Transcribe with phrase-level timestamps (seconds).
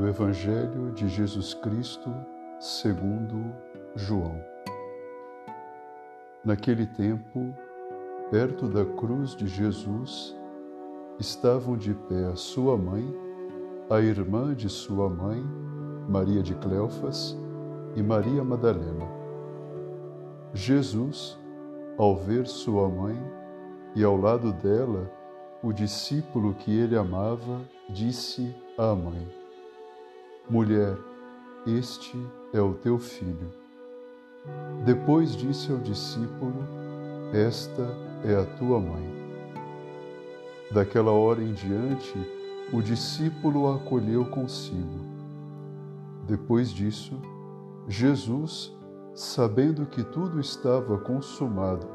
[0.00, 2.10] Evangelho de Jesus Cristo
[2.58, 3.54] segundo
[3.94, 4.40] João.
[6.44, 7.54] Naquele tempo,
[8.30, 10.36] perto da cruz de Jesus,
[11.18, 13.04] estavam de pé a sua mãe,
[13.90, 15.44] a irmã de sua mãe,
[16.08, 17.36] Maria de Cleofas
[17.94, 19.06] e Maria Madalena.
[20.54, 21.38] Jesus,
[21.98, 23.16] ao ver sua mãe
[23.94, 25.10] e ao lado dela
[25.62, 29.41] o discípulo que ele amava, disse à mãe:
[30.50, 30.98] Mulher,
[31.64, 32.18] este
[32.52, 33.48] é o teu filho.
[34.84, 36.66] Depois disse ao discípulo:
[37.32, 37.88] Esta
[38.24, 39.22] é a tua mãe.
[40.72, 42.12] Daquela hora em diante,
[42.72, 45.06] o discípulo a acolheu consigo.
[46.26, 47.16] Depois disso,
[47.86, 48.76] Jesus,
[49.14, 51.86] sabendo que tudo estava consumado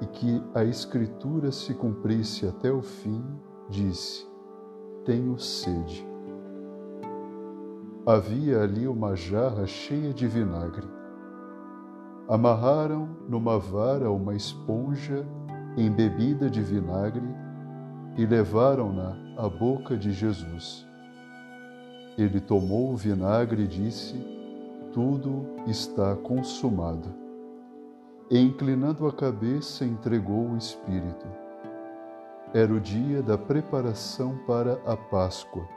[0.00, 3.22] e que a Escritura se cumprisse até o fim,
[3.68, 4.26] disse:
[5.04, 6.08] Tenho sede.
[8.08, 10.88] Havia ali uma jarra cheia de vinagre.
[12.26, 15.26] Amarraram numa vara uma esponja
[15.76, 17.28] embebida de vinagre
[18.16, 20.88] e levaram-na à boca de Jesus.
[22.16, 24.16] Ele tomou o vinagre e disse:
[24.94, 27.14] Tudo está consumado.
[28.30, 31.26] E inclinando a cabeça, entregou o Espírito.
[32.54, 35.76] Era o dia da preparação para a Páscoa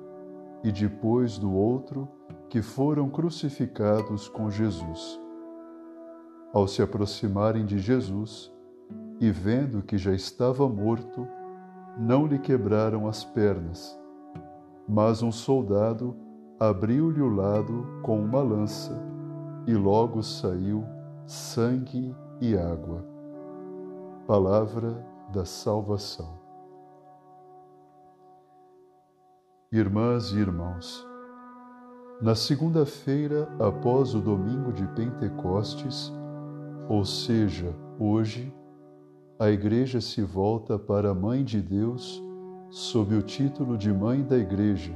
[0.63, 2.07] e depois do outro
[2.49, 5.19] que foram crucificados com Jesus.
[6.53, 8.51] Ao se aproximarem de Jesus
[9.19, 11.27] e vendo que já estava morto,
[11.97, 13.97] não lhe quebraram as pernas,
[14.87, 16.15] mas um soldado
[16.59, 19.01] abriu-lhe o lado com uma lança
[19.65, 20.83] e logo saiu
[21.25, 23.05] sangue e água.
[24.27, 26.40] Palavra da salvação.
[29.73, 31.07] Irmãs e irmãos,
[32.21, 36.11] na segunda-feira após o domingo de Pentecostes,
[36.89, 38.53] ou seja, hoje,
[39.39, 42.21] a Igreja se volta para a Mãe de Deus
[42.69, 44.91] sob o título de Mãe da Igreja.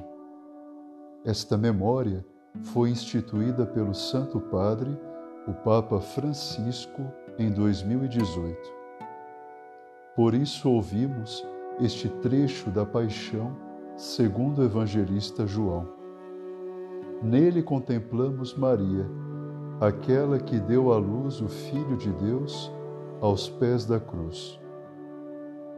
[1.23, 2.25] Esta memória
[2.73, 4.99] foi instituída pelo Santo Padre,
[5.47, 7.01] o Papa Francisco,
[7.39, 8.73] em 2018.
[10.17, 11.47] Por isso ouvimos
[11.79, 13.64] este trecho da paixão
[13.97, 15.87] segundo o evangelista João.
[17.23, 19.09] Nele contemplamos Maria,
[19.79, 22.71] aquela que deu à luz o Filho de Deus
[23.21, 24.59] aos pés da cruz.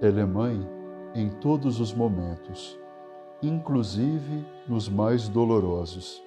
[0.02, 0.68] Ela é mãe
[1.14, 2.78] em todos os momentos,
[3.42, 6.22] inclusive nos mais dolorosos.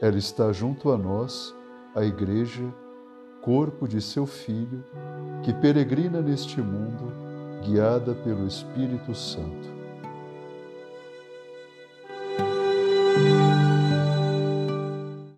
[0.00, 1.54] Ela está junto a nós,
[1.94, 2.64] a Igreja,
[3.42, 4.84] corpo de seu Filho,
[5.42, 7.12] que peregrina neste mundo,
[7.64, 9.79] guiada pelo Espírito Santo.